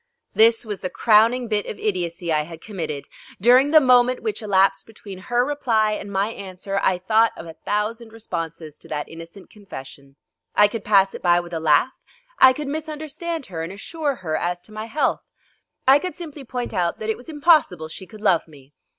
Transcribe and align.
This 0.33 0.65
was 0.65 0.81
the 0.81 0.89
crowning 0.89 1.47
bit 1.47 1.67
of 1.67 1.77
idiocy 1.77 2.33
I 2.33 2.41
had 2.41 2.59
committed. 2.59 3.05
During 3.39 3.69
the 3.69 3.79
moment 3.79 4.23
which 4.23 4.41
elapsed 4.41 4.87
between 4.87 5.19
her 5.19 5.45
reply 5.45 5.91
and 5.91 6.11
my 6.11 6.29
answer 6.29 6.79
I 6.81 6.97
thought 6.97 7.33
of 7.37 7.45
a 7.45 7.53
thousand 7.53 8.11
responses 8.11 8.79
to 8.79 8.87
that 8.87 9.07
innocent 9.07 9.51
confession. 9.51 10.15
I 10.55 10.67
could 10.67 10.83
pass 10.83 11.13
it 11.13 11.21
by 11.21 11.39
with 11.39 11.53
a 11.53 11.59
laugh, 11.59 11.93
I 12.39 12.51
could 12.51 12.67
misunderstand 12.67 13.45
her 13.45 13.61
and 13.61 13.71
assure 13.71 14.15
her 14.15 14.35
as 14.35 14.59
to 14.61 14.71
my 14.71 14.85
health, 14.85 15.21
I 15.87 15.99
could 15.99 16.15
simply 16.15 16.43
point 16.45 16.73
out 16.73 16.97
that 16.97 17.11
it 17.11 17.15
was 17.15 17.29
impossible 17.29 17.87
she 17.87 18.07
could 18.07 18.21
love 18.21 18.47
me. 18.47 18.73